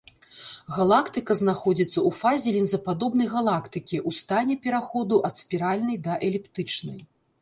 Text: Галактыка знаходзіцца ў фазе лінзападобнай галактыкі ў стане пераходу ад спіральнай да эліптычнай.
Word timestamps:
Галактыка 0.75 1.35
знаходзіцца 1.41 1.93
ў 1.93 2.09
фазе 2.21 2.49
лінзападобнай 2.57 3.27
галактыкі 3.35 3.97
ў 4.07 4.21
стане 4.21 4.55
пераходу 4.65 5.21
ад 5.31 5.35
спіральнай 5.43 5.97
да 6.09 6.13
эліптычнай. 6.31 6.99